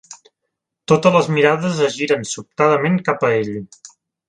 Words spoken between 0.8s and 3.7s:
Totes les mirades es giren sobtadament cap a ell.